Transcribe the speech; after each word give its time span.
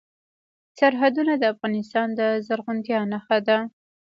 سرحدونه 0.79 1.33
د 1.37 1.43
افغانستان 1.53 2.07
د 2.19 2.21
زرغونتیا 2.47 2.99
نښه 3.11 3.37
ده. 3.47 3.57